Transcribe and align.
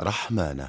رحمانة. 0.00 0.68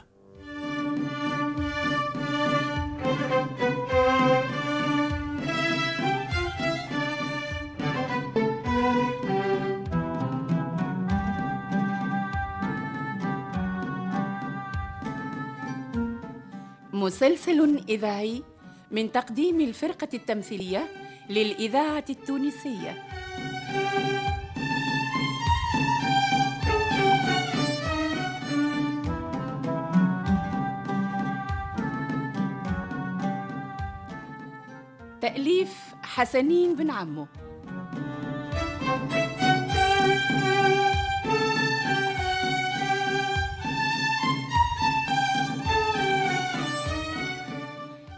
مسلسل 16.93 17.83
إذاعي 17.89 18.43
من 18.91 19.11
تقديم 19.11 19.61
الفرقة 19.61 20.07
التمثيلية 20.13 20.87
للإذاعة 21.29 22.05
التونسية. 22.09 23.03
تأليف 35.41 35.95
حسنين 36.03 36.75
بن 36.75 36.91
عمو. 36.91 37.27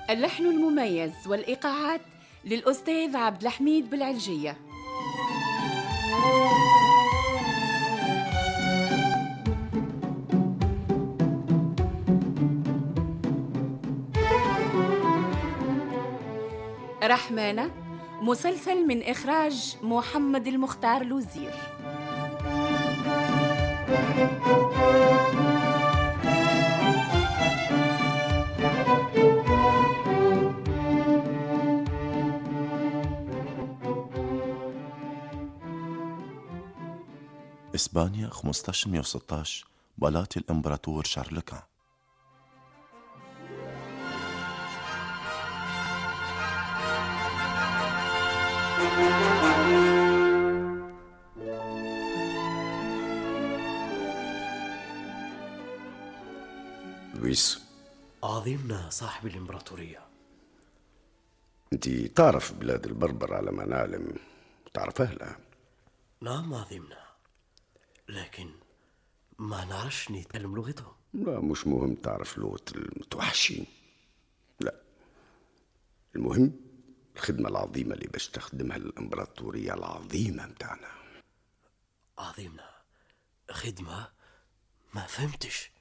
اللحن 0.09 0.45
المميز 0.45 1.11
والإيقاعات 1.27 2.01
للأستاذ 2.45 3.15
عبد 3.15 3.41
الحميد 3.41 3.89
بالعلجية. 3.89 4.57
رحمانة 17.03 17.71
مسلسل 18.21 18.87
من 18.87 19.03
إخراج 19.03 19.77
محمد 19.81 20.47
المختار 20.47 21.03
لوزير. 21.03 21.53
إسبانيا 37.75 38.25
1516 38.25 39.65
بلاط 39.97 40.37
الإمبراطور 40.37 41.03
شارلكان 41.03 41.61
عظيمنا 58.33 58.89
صاحب 58.89 59.27
الإمبراطورية. 59.27 60.07
أنت 61.73 61.89
تعرف 61.89 62.53
بلاد 62.53 62.85
البربر 62.85 63.33
على 63.33 63.51
ما 63.51 63.65
نعلم 63.65 64.17
تعرف 64.73 65.01
اهلها 65.01 65.39
نعم 66.21 66.53
عظيمنا. 66.53 67.03
لكن 68.09 68.51
ما 69.39 69.65
نعرفش 69.65 70.11
نتكلم 70.11 70.55
لغتهم. 70.55 70.93
لا 71.13 71.39
مش 71.39 71.67
مهم 71.67 71.95
تعرف 71.95 72.37
لغة 72.37 72.65
المتوحشين. 72.75 73.65
لا. 74.59 74.75
المهم 76.15 76.53
الخدمة 77.15 77.49
العظيمة 77.49 77.93
اللي 77.93 78.07
باش 78.07 78.27
تخدمها 78.27 78.77
الإمبراطورية 78.77 79.73
العظيمة 79.73 80.47
متاعنا 80.47 80.87
عظيمنا 82.17 82.69
خدمة 83.51 84.07
ما 84.93 85.05
فهمتش. 85.05 85.72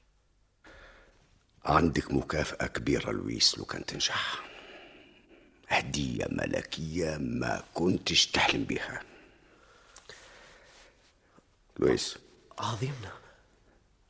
عندك 1.65 2.11
مكافأة 2.11 2.67
كبيرة 2.67 3.11
لويس 3.11 3.57
لو 3.57 3.65
كان 3.65 3.85
تنجح. 3.85 4.43
هدية 5.67 6.25
ملكية 6.29 7.17
ما 7.17 7.63
كنتش 7.73 8.27
تحلم 8.27 8.63
بها 8.63 9.03
لويس. 11.79 12.17
عظيمنا. 12.59 13.11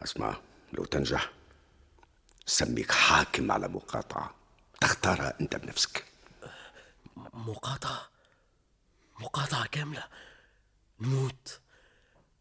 اسمع 0.04 0.38
لو 0.74 0.86
تنجح 0.86 1.32
سميك 2.46 2.92
حاكم 2.92 3.52
على 3.52 3.68
مقاطعة. 3.68 4.36
تختارها 4.82 5.34
أنت 5.42 5.56
بنفسك. 5.56 6.06
مقاطعة؟ 7.34 8.10
مقاطعة 9.20 9.68
كاملة. 9.68 10.08
نموت. 11.00 11.60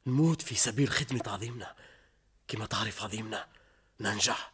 نموت 0.06 0.43
في 0.43 0.55
سبيل 0.55 0.89
خدمة 0.91 1.23
عظيمنا. 1.27 1.75
كما 2.49 2.67
تعرف 2.67 3.03
عظيمنا 3.03 3.47
ننجح. 4.00 4.52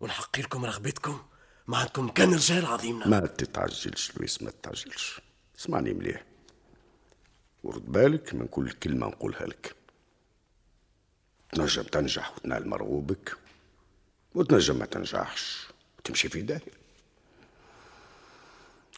ونحقق 0.00 0.38
لكم 0.40 0.64
رغبتكم 0.64 1.20
ما 1.66 1.76
عندكم 1.76 2.08
كان 2.08 2.34
رجال 2.34 2.66
عظيمنا. 2.66 3.08
ما 3.08 3.20
تتعجلش 3.26 4.16
لويس 4.16 4.42
ما 4.42 4.50
تتعجلش. 4.50 5.20
اسمعني 5.58 5.94
مليح. 5.94 6.24
ورد 7.64 7.92
بالك 7.92 8.34
من 8.34 8.46
كل 8.46 8.70
كلمة 8.72 9.06
نقولها 9.06 9.46
لك. 9.46 9.74
تنجم 11.52 11.82
تنجح 11.82 12.32
وتنال 12.36 12.68
مرغوبك 12.68 13.36
وتنجم 14.34 14.78
ما 14.78 14.86
تنجحش 14.86 15.66
وتمشي 15.98 16.28
في 16.28 16.42
داهية 16.42 16.80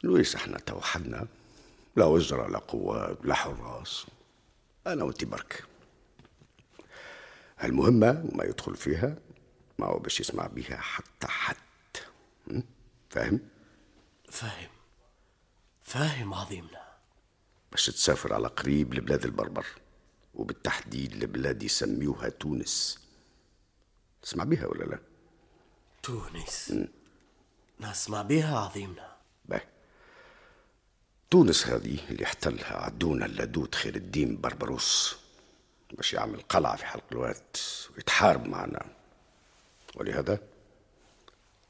لويس 0.03 0.35
إحنا 0.35 0.59
توحدنا 0.59 1.27
لا 1.97 2.05
وزراء 2.05 2.49
لا 2.49 2.59
قوات 2.59 3.19
لا 3.25 3.35
حراس. 3.35 4.07
أنا 4.87 5.05
وانت 5.05 5.25
برك 5.25 5.65
المهمة 7.65 8.31
ما 8.33 8.45
يدخل 8.45 8.77
فيها 8.77 9.17
ما 9.79 9.87
هو 9.87 9.99
باش 9.99 10.21
يسمع 10.21 10.47
بها 10.47 10.77
حتى 10.77 11.27
حد? 11.27 11.57
فاهم؟ 13.11 13.41
فاهم. 14.31 14.71
فاهم 15.83 16.35
عظيمنا. 16.35 16.83
باش 17.71 17.87
تسافر 17.87 18.35
على 18.35 18.49
قريب 18.49 18.95
لبلاد 18.95 19.25
البربر 19.25 19.67
وبالتحديد 20.35 21.15
لبلاد 21.15 21.63
يسميوها 21.63 22.29
تونس. 22.29 22.99
تسمع 24.23 24.45
بها 24.45 24.67
ولا 24.67 24.85
لا؟ 24.85 24.99
تونس. 26.03 26.75
نسمع 27.81 28.23
بها 28.23 28.59
عظيمنا. 28.59 29.17
باهي 29.45 29.67
تونس 31.31 31.67
هذه 31.67 32.11
اللي 32.11 32.25
احتلها 32.25 32.77
عدونا 32.77 33.27
اللدود 33.27 33.75
خير 33.75 33.95
الدين 33.95 34.41
بربروس 34.41 35.17
باش 35.93 36.13
يعمل 36.15 36.41
قلعة 36.41 36.77
في 36.77 36.87
حلق 36.87 37.05
الوقت 37.13 37.61
ويتحارب 37.97 38.47
معنا. 38.47 39.02
ولهذا 39.97 40.39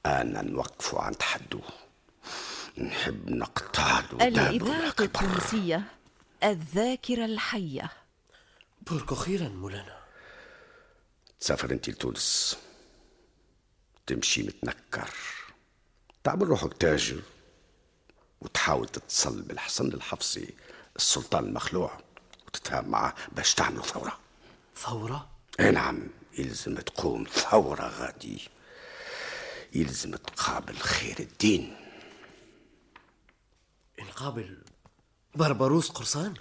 أنا 0.06 0.43
نوقف 0.43 0.94
عند 0.94 1.23
حده 1.23 1.61
نحب 2.79 3.31
نقطع 3.31 4.00
الإذاعة. 4.00 4.94
التونسية 5.00 5.85
الذاكرة 6.44 7.25
الحية. 7.25 7.93
بركو 8.91 9.14
خيرا 9.14 9.49
مولانا. 9.49 10.02
تسافر 11.41 11.70
أنت 11.70 11.88
لتونس. 11.88 12.58
تمشي 14.06 14.43
متنكر. 14.43 15.11
تعمل 16.25 16.49
روحك 16.49 16.75
تاجر. 16.75 17.23
وتحاول 18.41 18.88
تتصل 18.88 19.43
بالحسن 19.43 19.87
الحفصي 19.87 20.55
السلطان 20.96 21.44
المخلوع. 21.44 22.00
وتتفاهم 22.46 22.88
معه 22.88 23.14
باش 23.32 23.55
تعملوا 23.55 23.82
ثورة. 23.82 24.19
ثورة؟ 24.76 25.31
نعم 25.70 26.09
يلزم 26.38 26.75
تقوم 26.75 27.25
ثورة 27.25 27.88
غادي 27.88 28.49
يلزم 29.75 30.17
تقابل 30.17 30.76
خير 30.76 31.17
الدين. 31.20 31.76
نقابل 34.00 34.59
بربروس 35.35 35.88
قرصان؟ 35.88 36.35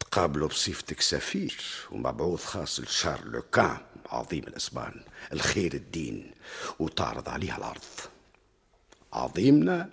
تقابله 0.00 0.48
بصفتك 0.48 1.00
سفير 1.00 1.64
ومبعوث 1.90 2.44
خاص 2.44 2.80
لشارل 2.80 3.42
كان 3.52 3.78
عظيم 4.06 4.44
الأسبان 4.44 5.04
الخير 5.32 5.74
الدين 5.74 6.34
وتعرض 6.78 7.28
عليها 7.28 7.56
العرض 7.56 7.84
عظيمنا 9.12 9.90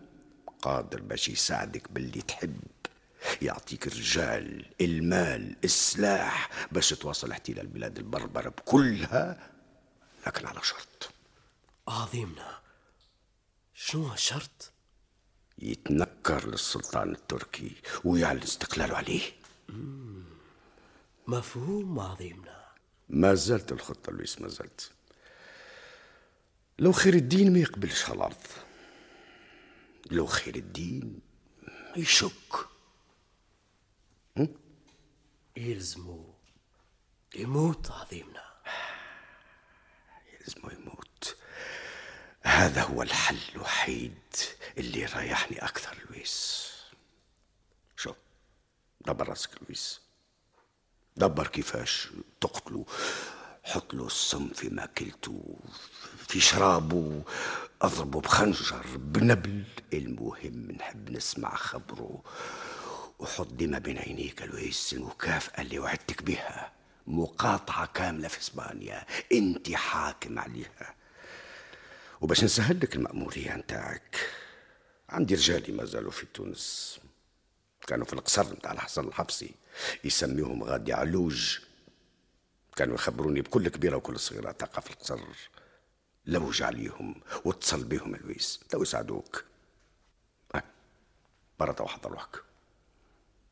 قادر 0.61 1.01
باش 1.01 1.29
يساعدك 1.29 1.91
باللي 1.91 2.21
تحب. 2.21 2.59
يعطيك 3.41 3.87
الرجال 3.87 4.65
المال 4.81 5.55
السلاح 5.63 6.49
باش 6.71 6.89
تواصل 6.89 7.31
احتلال 7.31 7.59
البلاد 7.59 7.97
البربرة 7.97 8.49
بكلها 8.49 9.51
لكن 10.27 10.47
على 10.47 10.59
شرط. 10.63 11.09
عظيمنا. 11.87 12.59
شنو 13.73 14.13
الشرط؟ 14.13 14.71
يتنكر 15.59 16.47
للسلطان 16.47 17.11
التركي 17.11 17.75
ويعلن 18.03 18.41
استقلاله 18.41 18.95
عليه. 18.95 19.21
مفهوم 21.27 21.99
عظيمنا. 21.99 22.67
ما 23.09 23.33
زالت 23.33 23.71
الخطة 23.71 24.11
لويس 24.11 24.41
ما 24.41 24.47
زالت. 24.47 24.91
لو 26.79 26.91
خير 26.91 27.13
الدين 27.13 27.53
ما 27.53 27.59
يقبلش 27.59 28.09
هالأرض. 28.09 28.47
لو 30.11 30.25
خير 30.25 30.55
الدين 30.55 31.19
يشك. 31.95 32.67
يلزمو 35.57 36.33
يموت 37.35 37.91
عظيمنا. 37.91 38.43
يلزمه 40.33 40.73
يموت. 40.73 41.37
هذا 42.41 42.83
هو 42.83 43.01
الحل 43.01 43.37
الوحيد 43.55 44.17
اللي 44.77 44.99
يريحني 44.99 45.65
أكثر 45.65 45.97
لويس. 46.09 46.71
شو؟ 47.95 48.13
دبر 49.01 49.29
راسك 49.29 49.49
لويس. 49.61 50.01
دبر 51.17 51.47
كيفاش؟ 51.47 52.09
تقتله 52.41 52.85
حط 53.63 53.93
له 53.93 54.07
السم 54.07 54.49
في 54.49 54.69
ماكلته 54.69 55.59
في 56.27 56.39
شرابه 56.39 57.23
اضربه 57.81 58.21
بخنجر 58.21 58.85
بنبل. 58.97 59.65
المهم 59.93 60.71
نحب 60.71 61.09
نسمع 61.09 61.55
خبره 61.55 62.23
ديما 63.39 63.79
بين 63.79 63.97
عينيك 63.97 64.41
لويس 64.41 64.93
المكافأة 64.93 65.61
اللي 65.61 65.79
وعدتك 65.79 66.23
بها. 66.23 66.71
مقاطعة 67.07 67.85
كاملة 67.85 68.27
في 68.27 68.39
إسبانيا. 68.39 69.05
أنت 69.31 69.71
حاكم 69.71 70.39
عليها. 70.39 70.95
وباش 72.21 72.43
نسهل 72.43 72.79
لك 72.79 72.95
المأمورية 72.95 73.55
نتاعك 73.55 74.29
عندي 75.09 75.35
رجالي 75.35 75.73
ما 75.73 75.85
زالوا 75.85 76.11
في 76.11 76.25
تونس. 76.25 76.99
كانوا 77.87 78.05
في 78.05 78.13
القصر 78.13 78.53
نتاع 78.53 78.71
الحسن 78.71 79.07
الحفصي. 79.07 79.51
يسميهم 80.03 80.63
غادي 80.63 80.93
علوج. 80.93 81.59
كانوا 82.75 82.95
يخبروني 82.95 83.41
بكل 83.41 83.69
كبيرة 83.69 83.95
وكل 83.95 84.19
صغيرة 84.19 84.51
تقع 84.51 84.81
في 84.81 84.89
القصر. 84.89 85.19
لوج 86.25 86.63
عليهم 86.63 87.21
واتصل 87.45 87.83
بهم 87.83 88.15
لويس. 88.15 88.59
تو 88.69 88.81
يساعدوك. 88.81 89.45
برا 91.59 91.71
تو 91.71 91.85
حضر 91.85 92.11
روحك. 92.11 92.46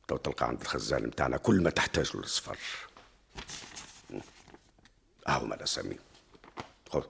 تو 0.07 0.18
تلقى 0.18 0.48
عند 0.48 0.62
الخزان 0.62 1.04
متاعنا 1.04 1.38
كل 1.38 1.63
ما 1.63 1.69
تحتاج 1.69 2.18
للسفر 2.18 2.57
هاهما 5.28 5.56
الأسامي 5.56 5.98
خذ 6.90 7.04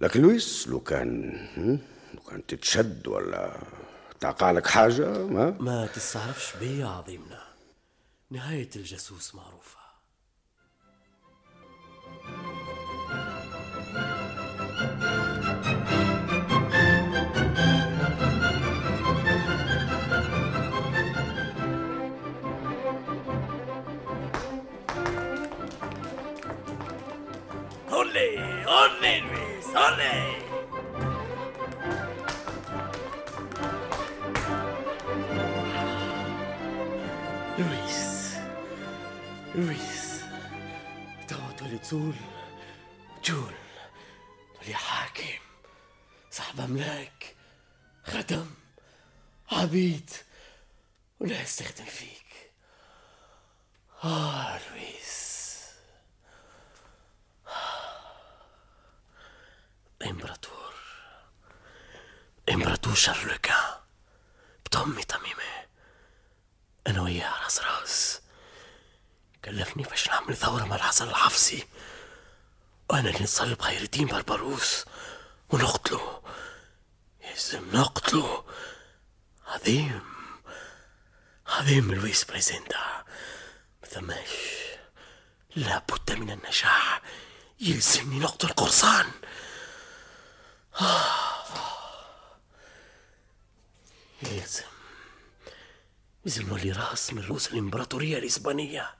لكن 0.00 0.22
لويس 0.22 0.68
لو 0.68 0.80
كان؟ 0.80 1.78
لو 2.14 2.20
كان 2.20 2.46
تتشد 2.46 3.08
ولا 3.08 3.56
تقع 4.20 4.50
لك 4.50 4.66
حاجة 4.66 5.08
ما 5.26 5.50
ما 5.50 5.86
تستعرفش 5.86 6.56
بيا 6.56 6.86
عظيمنا. 6.86 7.44
نهاية 8.30 8.70
الجاسوس 8.76 9.34
معروفة. 9.34 9.83
Luis, 29.74 29.82
olé. 29.82 30.14
لويس 37.58 38.34
لويس 39.54 40.20
توا 41.28 41.52
تولي 41.58 41.78
تزول 41.78 42.14
جول 43.24 43.54
تولي 44.60 44.74
حاكم 44.74 45.38
صاحب 46.30 46.60
أملاك 46.60 47.34
خدم 48.04 48.50
عبيد 49.52 50.10
وناس 51.20 51.56
تخدم 51.56 51.84
فيك 51.84 52.50
آه 54.04 54.58
لويس 54.70 55.13
إمبراطور. 60.04 60.74
إمبراطور 62.50 62.94
شارلوكان 62.94 63.74
بطمي 64.66 65.02
تميمة 65.04 65.66
أنا 66.86 67.02
وياه 67.02 67.42
راس 67.44 67.60
راس. 67.60 68.20
كلفني 69.44 69.82
باش 69.82 70.08
نعمل 70.08 70.36
ثورة 70.36 70.64
مع 70.64 70.76
الحسن 70.76 71.08
الحفصي. 71.08 71.68
وأنا 72.90 73.10
اللي 73.10 73.22
نصلب 73.22 73.62
خير 73.62 73.82
الدين 73.82 74.06
بربروس 74.06 74.84
ونقتله. 75.50 76.22
يلزم 77.20 77.76
نقتله. 77.76 78.44
عظيم. 79.46 80.02
عظيم 81.46 81.94
لويس 81.94 82.24
بريزندا 82.24 83.04
مثماش 83.82 84.30
لابد 85.56 86.12
من 86.12 86.30
النجاح. 86.30 87.02
يلزمني 87.60 88.18
نقتل 88.18 88.48
قرصان. 88.48 89.10
يلزم. 94.22 94.64
لازم 96.24 96.46
نولي 96.46 96.72
راس 96.72 97.12
من 97.12 97.22
رؤوس 97.22 97.52
الإمبراطورية 97.52 98.18
الإسبانية. 98.18 98.94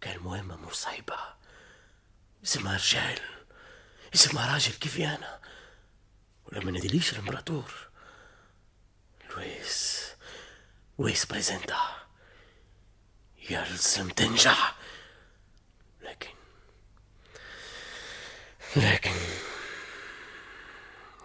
كان 0.00 0.18
مهمة 0.18 0.56
مش 0.56 0.74
صعيبة 0.74 1.18
اسمها 2.44 2.76
رجال 2.76 3.20
اسمها 4.14 4.52
راجل 4.52 4.72
كيفي 4.72 5.06
أنا 5.06 5.40
ولا 6.44 6.64
ما 6.64 6.70
الإمبراطور. 7.12 7.74
لويس. 9.30 10.06
لويس 10.98 11.26
بريزنتا. 11.26 12.06
يلزم 13.50 14.08
تنجح. 14.08 14.79
لكن 18.76 19.10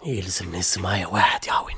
يلزم 0.06 0.52
ناس 0.52 0.78
معايا 0.78 1.08
واحد 1.08 1.48
يعاوني 1.48 1.76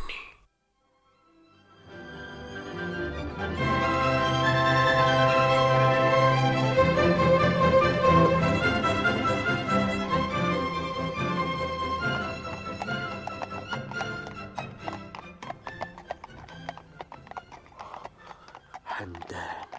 حمدان. 18.86 19.77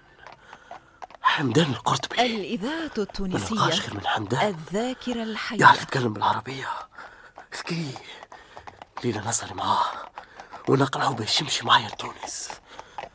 حمدان 1.39 1.71
القرطبي. 1.71 2.27
الإذاعة 2.27 2.91
ما 2.97 3.03
التونسية 3.03 3.55
نلقاش 3.55 3.81
غير 3.81 3.95
من 3.95 4.07
حمدان. 4.07 4.49
الذاكرة 4.49 5.23
الحية. 5.23 5.61
يعرف 5.61 5.83
يتكلم 5.83 6.13
بالعربية. 6.13 6.69
ذكي 7.57 7.95
ليلة 9.05 9.29
نصري 9.29 9.55
معاه 9.55 9.85
ونقنعه 10.69 11.11
باش 11.11 11.41
يمشي 11.41 11.67
معايا 11.67 11.89
لتونس 11.89 12.49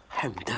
حمدان. 0.10 0.58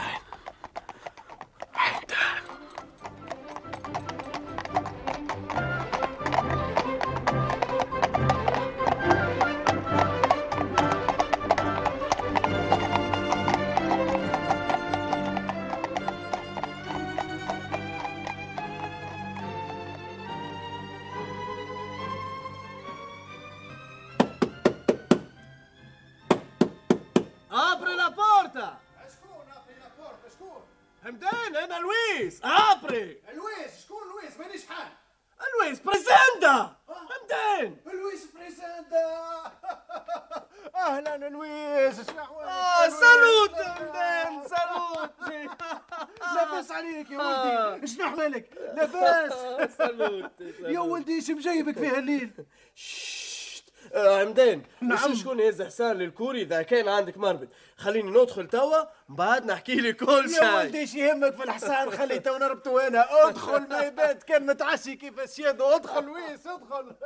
أهلا 40.86 41.30
لويس 41.30 41.96
شنو 42.12 42.24
آه 42.42 42.90
salud 42.90 43.52
همدان 43.68 44.48
salud 44.48 45.12
لاباس 46.36 46.72
عليك 46.72 47.12
يا 47.12 47.18
ولدي. 47.18 47.88
شنو 47.88 48.06
احوالك 48.06 48.50
لاباس. 48.76 49.34
salud 49.78 50.32
يا 50.60 50.80
ولدي 50.80 51.16
إيش 51.16 51.30
مجيبك 51.30 51.78
فيها 51.80 52.00
الليل 52.00 52.32
ششت. 52.76 53.66
آه، 53.94 54.24
همدان 54.24 54.62
نعم. 54.82 55.16
شكون 55.16 55.40
يهز 55.40 55.62
حصان 55.62 55.98
للكوري 55.98 56.42
إذا 56.42 56.62
كان 56.62 56.88
عندك 56.90 57.18
مربط؟ 57.18 57.48
خليني 57.78 58.12
ندخل 58.22 58.48
توا 58.48 58.84
من 59.10 59.16
بعد 59.16 59.46
نحكي 59.46 59.76
لك 59.76 59.96
كل 59.96 60.26
يا 60.26 60.40
شيء. 60.40 60.56
ولدي 60.56 60.80
إيش 60.80 60.96
يهمك 60.96 61.36
في 61.36 61.44
الحصان 61.44 61.92
خلي 61.92 62.20
تو 62.20 62.38
نربطو 62.38 62.80
أنا 62.80 63.28
ادخل 63.28 63.68
ما 63.70 63.80
يبات 63.80 64.24
كان 64.24 64.46
متعشي 64.46 64.96
كيف 64.96 65.20
السيادة. 65.20 65.76
ادخل 65.76 66.04
لويس 66.04 66.48
ادخل. 66.48 66.96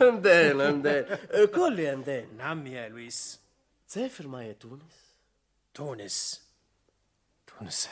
همدان 0.00 0.60
همدان 0.60 1.04
قول 1.54 1.76
لي 1.76 1.94
همدان 1.94 2.26
نعم 2.38 2.66
يا 2.66 2.88
لويس 2.88 3.40
تسافر 3.88 4.26
معايا 4.26 4.52
تونس 4.52 4.82
تونس 5.74 6.42
تونس 7.46 7.88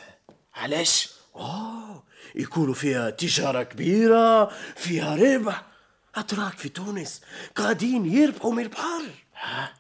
علاش 0.55 1.11
آه 1.37 2.03
يكونوا 2.35 2.75
فيها 2.75 3.11
تجارة 3.11 3.63
كبيرة 3.63 4.47
فيها 4.77 5.15
ربح 5.17 5.67
أتراك 6.15 6.59
في 6.59 6.69
تونس 6.69 7.23
قاعدين 7.55 8.07
يربحوا 8.07 8.53
من 8.53 8.63
البحر 8.63 9.03
ها 9.35 9.75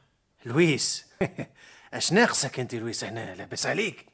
لويس 0.46 1.06
اش 1.94 2.12
ناقصك 2.12 2.60
انت 2.60 2.74
لويس 2.74 3.04
هنا 3.04 3.34
لاباس 3.34 3.66
عليك 3.66 4.06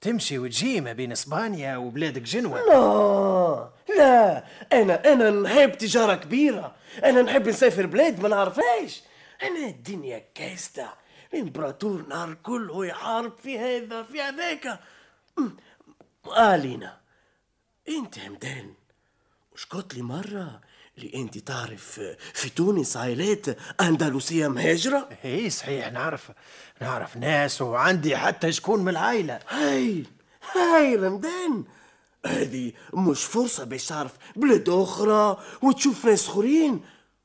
تمشي 0.00 0.38
وتجي 0.38 0.80
ما 0.80 0.92
بين 0.92 1.12
إسبانيا 1.12 1.76
وبلادك 1.76 2.22
جنوة 2.22 2.60
لا 2.60 3.70
لا 3.96 4.44
أنا 4.72 5.12
أنا 5.12 5.30
نحب 5.30 5.72
تجارة 5.72 6.14
كبيرة. 6.14 6.74
أنا 7.04 7.22
نحب 7.22 7.48
نسافر 7.48 7.86
بلاد 7.86 8.20
ما 8.20 8.28
نعرفهاش. 8.28 9.02
أنا 9.42 9.66
الدنيا 9.66 10.24
كاستة 10.34 10.88
الإمبراطور 11.34 12.06
نهار 12.08 12.34
كل 12.34 12.70
هو 12.70 12.82
يحارب 12.82 13.32
في 13.42 13.58
هذا 13.58 14.02
في 14.02 14.22
هذاك. 14.22 14.80
آلينا. 16.38 17.00
أنت 17.88 18.18
همدان. 18.18 18.74
قلت 19.66 19.94
لي 19.94 20.02
مرة 20.02 20.60
اللي 20.98 21.14
أنت 21.14 21.38
تعرف 21.38 22.00
في 22.34 22.48
تونس 22.48 22.96
عائلات 22.96 23.46
أندلسية 23.80 24.48
مهاجرة؟ 24.48 25.08
اي 25.24 25.50
صحيح 25.50 25.92
نعرف 25.92 26.30
نعرف 26.80 27.16
ناس 27.16 27.62
وعندي 27.62 28.16
حتى 28.16 28.52
شكون 28.52 28.80
من 28.80 28.88
العائلة. 28.88 29.40
هايل 29.48 30.06
هايل 30.54 31.04
همدان 31.04 31.64
هذه 32.26 32.72
مش 32.94 33.24
فرصة 33.24 33.64
باش 33.64 33.86
تعرف 33.86 34.12
بلاد 34.36 34.68
أخرى 34.68 35.38
وتشوف 35.62 36.04
ناس 36.04 36.28
آخرين. 36.28 36.80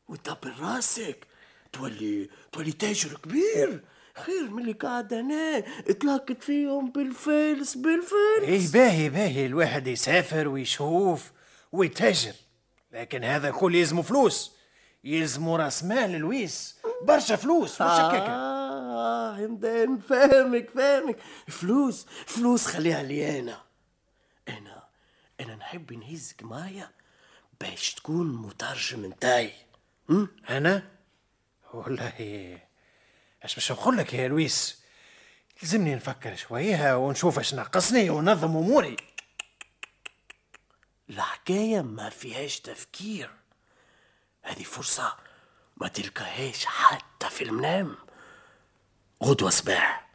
وتدبر 0.08 0.54
راسك. 0.60 1.28
تولي 1.74 2.30
تولي 2.52 2.72
تاجر 2.72 3.18
كبير. 3.24 3.84
خير 4.26 4.50
من 4.50 4.62
اللي 4.62 4.74
قاعد 4.74 5.14
هنا 5.14 5.60
تلقط 6.00 6.44
فيهم 6.44 6.92
بالفلس 6.92 7.76
بالفلس. 7.76 8.44
اي 8.48 8.68
باهي 8.74 9.10
باهي. 9.10 9.46
الواحد 9.46 9.88
يسافر 9.88 10.48
ويشوف. 10.48 11.32
ويتاجر. 11.74 12.34
لكن 12.92 13.24
هذا 13.24 13.52
كل 13.52 13.76
يلزمه 13.76 14.02
فلوس. 14.02 14.52
يلزمه 15.04 15.58
راس 15.58 15.84
مال 15.84 16.12
لويس. 16.12 16.76
برشا 17.02 17.36
فلوس 17.36 17.74
مش 17.82 17.88
هكاكا. 17.88 18.32
آه 18.32 19.36
همدان 19.46 20.00
فاهمك 20.00 20.70
فاهمك. 20.70 21.18
فلوس 21.48 22.06
فلوس 22.26 22.66
خليها 22.66 23.04
لي 23.04 23.40
أنا. 23.40 23.62
أنا 24.50 24.84
أنا 25.40 25.56
نحب 25.56 25.94
نهزك 25.94 26.44
معايا 26.44 26.90
باش 27.62 27.94
تكون 27.94 28.36
مترجم 28.36 29.06
نتاعي؟ 29.06 29.54
أنا؟ 30.50 30.84
والله 31.74 32.14
أش 33.44 33.56
باش 33.56 33.72
نقول 33.72 33.98
لك 33.98 34.14
يا 34.14 34.28
لويس؟ 34.28 34.84
لازمني 35.62 35.96
نفكر 35.96 36.36
شوية 36.36 36.98
ونشوف 36.98 37.40
اش 37.40 37.54
ناقصني 37.54 38.10
وننظم 38.10 38.58
أموري. 38.58 38.96
الحكاية 41.10 41.82
ما 41.82 42.10
فيهاش 42.10 42.60
تفكير. 42.60 43.30
هذه 44.44 44.64
فرصة 44.64 45.16
ما 45.78 45.88
تلقاهاش 45.88 46.66
حتى 46.66 47.30
في 47.30 47.44
المنام 47.44 47.96
غدوة 49.24 49.50
صباح. 49.50 50.10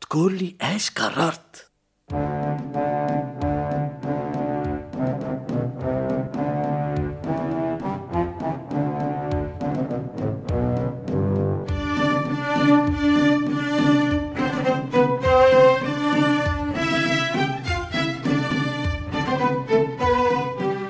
تقول 0.00 0.38
لي 0.38 0.56
إيش 0.62 0.90
قررت؟ 0.90 1.70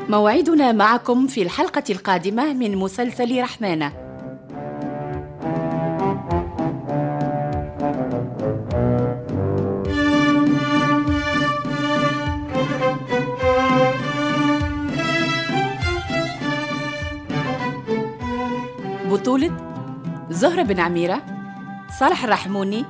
موعدنا 0.09 0.73
معكم 0.73 1.27
في 1.27 1.43
الحلقة 1.43 1.83
القادمة 1.91 2.53
من 2.53 2.77
مسلسل 2.77 3.43
رحمانة. 3.43 3.93
بطولة 19.11 19.51
زهرة 20.31 20.63
بن 20.63 20.81
عميرة 20.81 21.23
صالح 22.01 22.25
الرحموني 22.25 22.85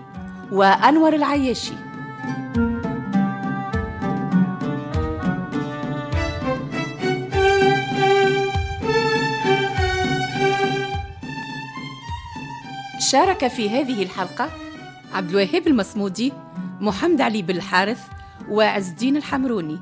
وأنور 0.52 1.14
العياشي. 1.14 1.85
شارك 13.10 13.48
في 13.48 13.70
هذه 13.70 14.02
الحلقة 14.02 14.50
عبد 15.12 15.30
الوهاب 15.30 15.66
المصمودي 15.66 16.32
محمد 16.80 17.20
علي 17.20 17.42
بالحارث 17.42 18.00
وعز 18.48 18.88
الدين 18.88 19.16
الحمروني. 19.16 19.78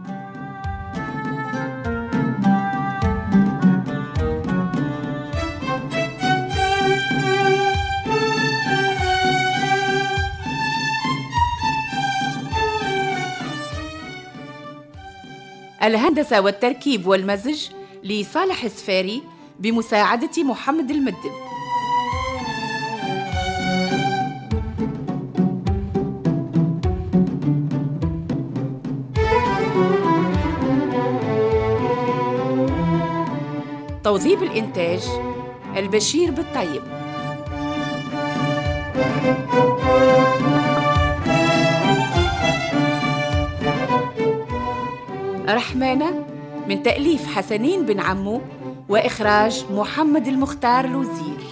الهندسة 15.82 16.40
والتركيب 16.40 17.06
والمزج 17.06 17.68
لصالح 18.02 18.64
السفاري 18.64 19.22
بمساعدة 19.60 20.44
محمد 20.44 20.90
المدب 20.90 21.53
توظيف 34.04 34.42
الإنتاج 34.42 35.08
البشير 35.76 36.30
بالطيب. 36.30 36.82
رحمانة 45.48 46.24
من 46.68 46.82
تأليف 46.82 47.36
حسنين 47.36 47.86
بن 47.86 48.00
عمو 48.00 48.40
وإخراج 48.88 49.64
محمد 49.70 50.26
المختار 50.26 50.86
لوزير 50.86 51.44